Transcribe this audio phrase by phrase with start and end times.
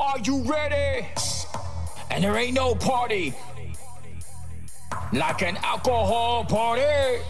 [0.00, 1.06] Are you ready?
[2.10, 3.34] And there ain't no party
[5.12, 7.20] like an alcohol party.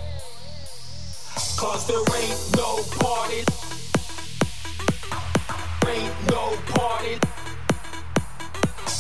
[1.57, 3.45] Cause there ain't no party.
[5.89, 7.19] Ain't no party.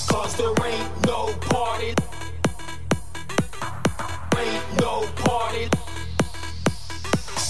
[0.08, 1.94] Cause there ain't no party.
[4.36, 5.68] Ain't no party.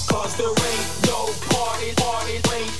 [0.06, 2.79] Cause there ain't no party, party, ain't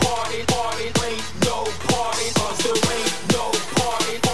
[0.00, 4.25] party, party, ain't no party, cause there ain't no party.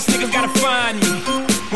[0.00, 1.12] First niggas gotta find me.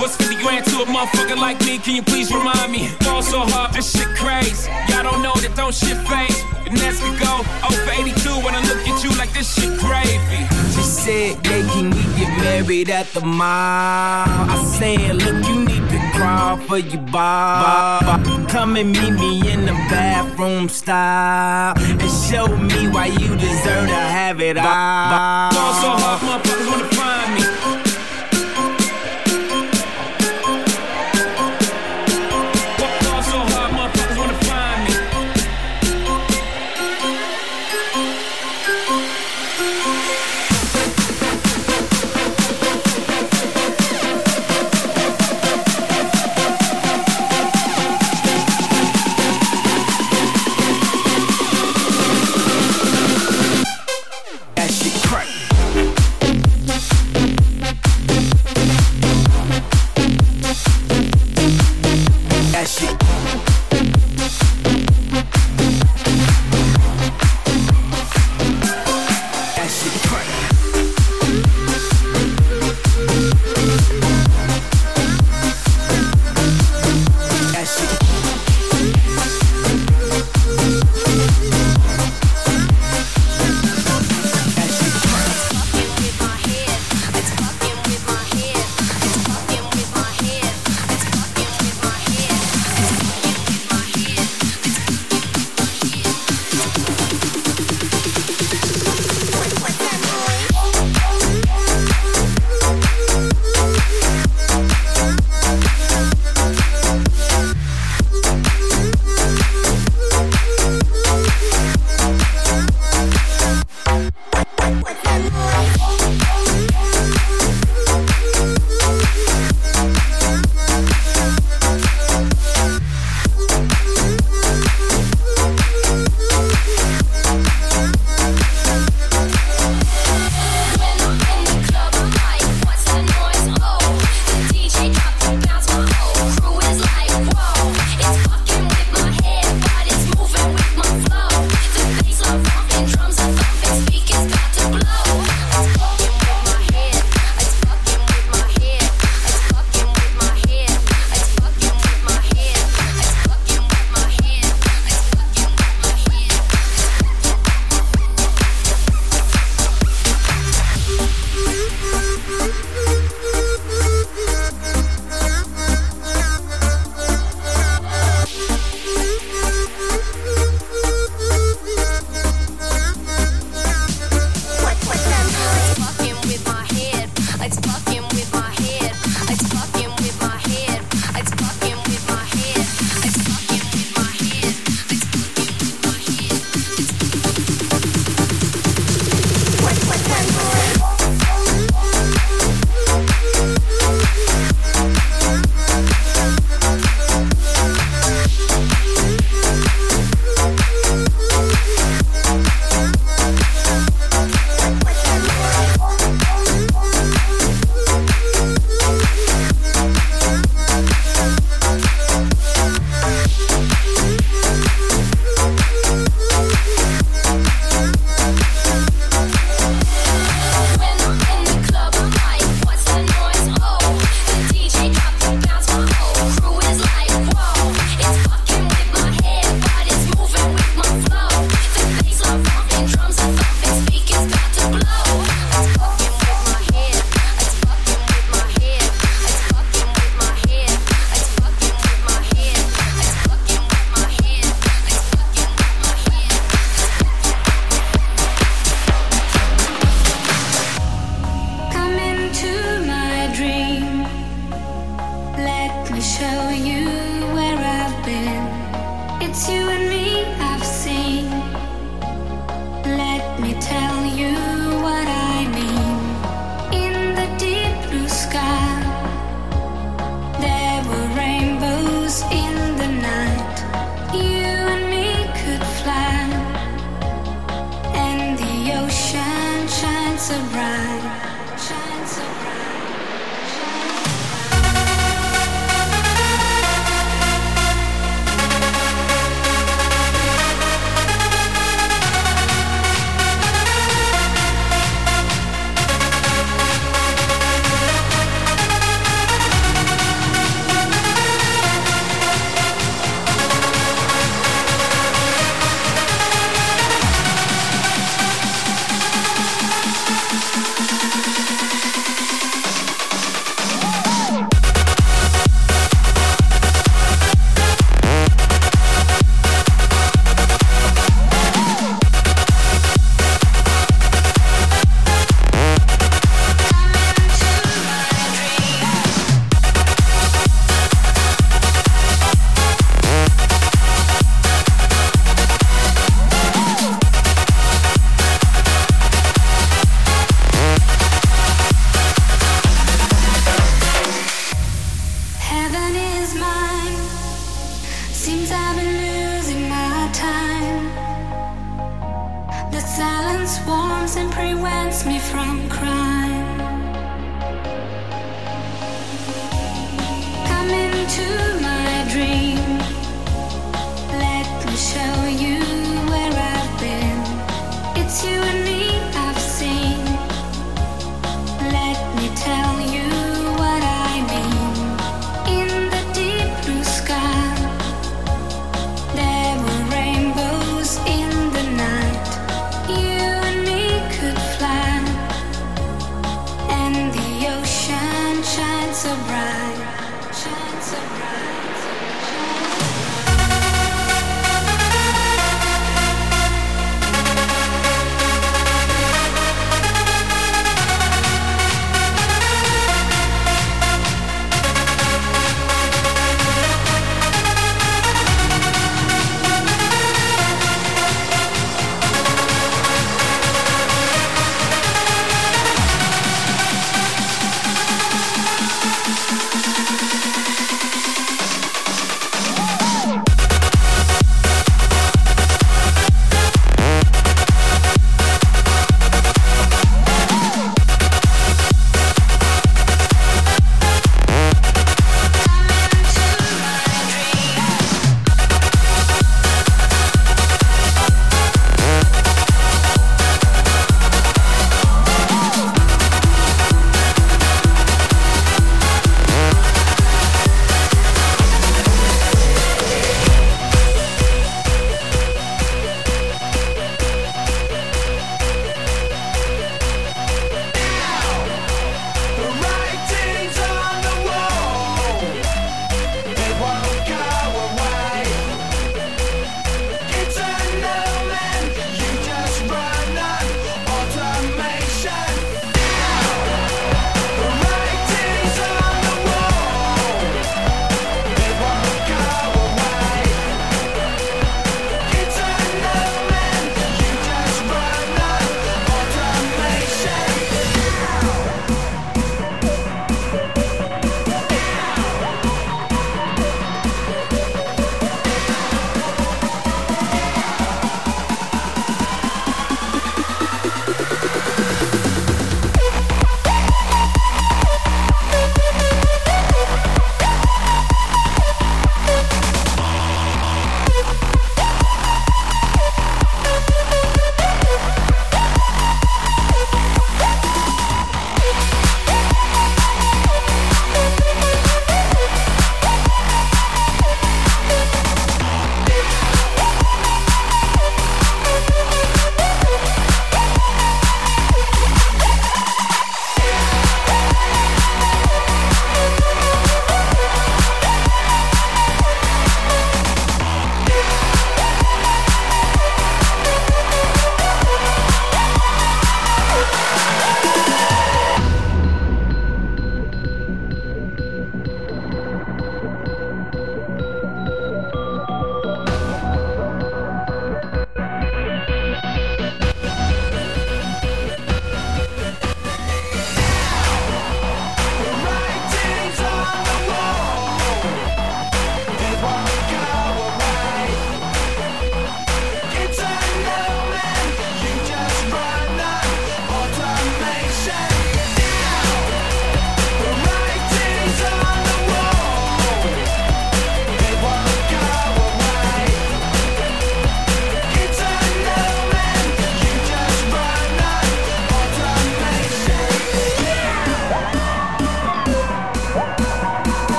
[0.00, 1.76] What's 50 grand to a motherfucker like me?
[1.76, 2.88] Can you please remind me?
[3.04, 4.72] Fall so hard, this shit crazy.
[4.88, 6.40] Y'all don't know that don't shit phase.
[6.64, 9.78] And that's we go 0 for 82 when I look at you like this shit
[9.78, 10.40] gravy.
[10.72, 14.24] She said, yeah, can we get married at the mall?
[14.24, 18.00] I said, look, you need to crawl for your bar.
[18.48, 24.02] Come and meet me in the bathroom style and show me why you deserve to
[24.16, 24.64] have it all.
[24.64, 26.93] Fall so hard, motherfuckers wanna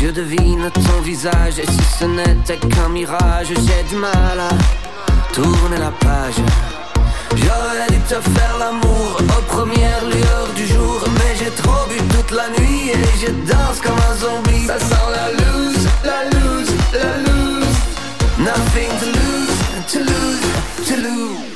[0.00, 4.48] Je devine ton visage et si ce n'était qu'un mirage, j'ai du mal à
[5.32, 6.34] tourner la page.
[7.36, 12.32] J'aurais dû te faire l'amour aux premières lueurs du jour, mais j'ai trop bu toute
[12.32, 14.66] la nuit et je danse comme un zombie.
[14.66, 17.76] Ça sent la loose, la loose, la loose.
[18.38, 19.58] Nothing to lose,
[19.92, 21.47] to lose, to lose.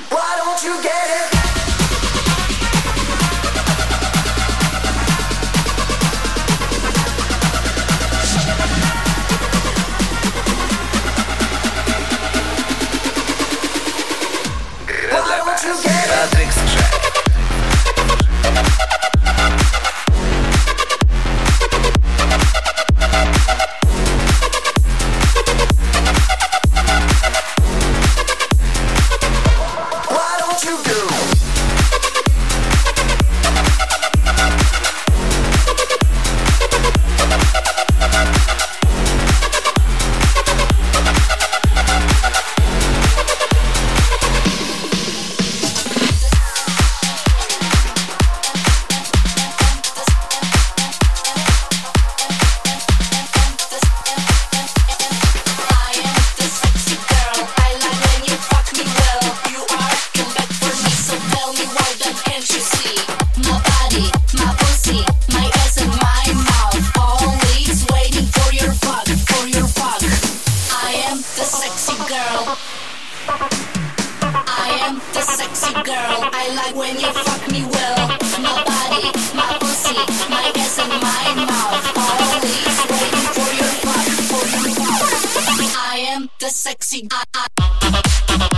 [86.12, 87.08] am the sexy.
[87.10, 88.51] I, I.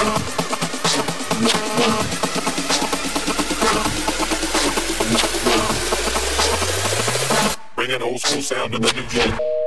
[0.00, 0.08] Bring
[7.90, 9.59] an old school sound to the new gen.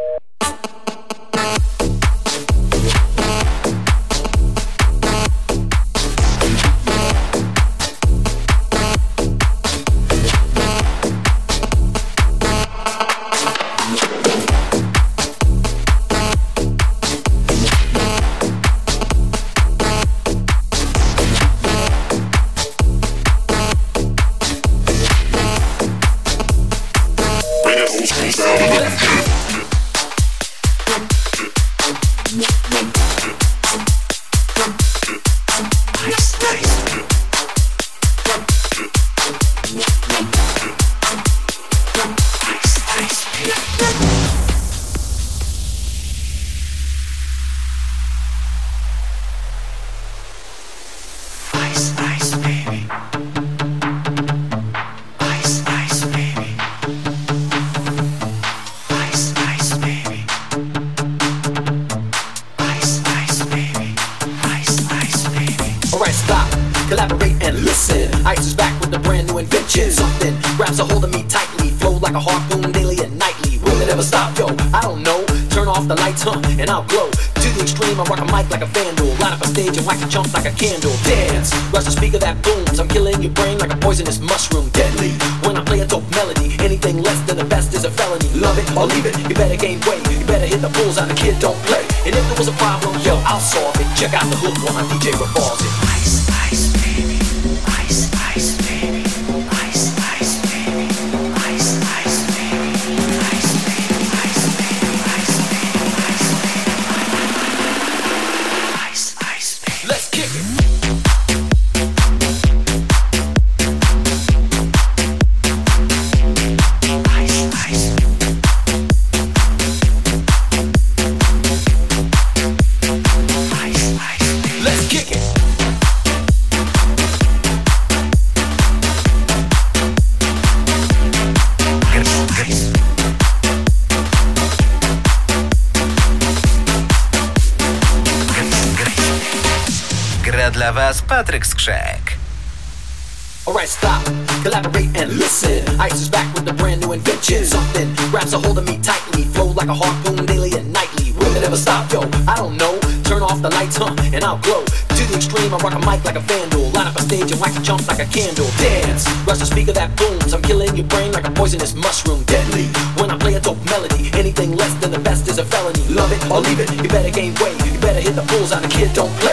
[161.60, 162.66] poison mushroom deadly.
[162.99, 165.84] When I play a dope melody, anything less than the best is a felony.
[165.89, 168.62] Love it or leave it, you better gain weight, you better hit the pool's out
[168.62, 169.32] the kid, don't play.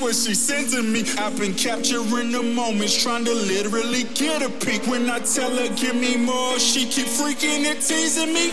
[0.00, 1.04] what she sending me.
[1.18, 4.86] I've been capturing the moments, trying to literally get a peek.
[4.86, 8.50] When I tell her, give me more, she keep freaking and teasing me.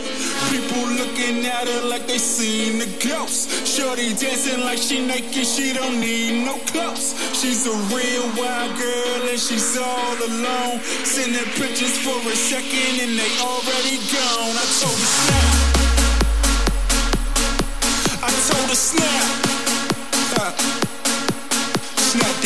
[0.51, 3.49] People looking at her like they seen a ghost.
[3.65, 7.15] Shorty dancing like she naked, she don't need no clothes.
[7.33, 10.79] She's a real wild girl and she's all alone.
[11.03, 14.53] Sending pictures for a second and they already gone.
[14.53, 15.47] I told her snap.
[18.23, 19.46] I told her snap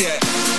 [0.02, 0.51] yet.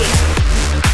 [0.00, 0.89] Ready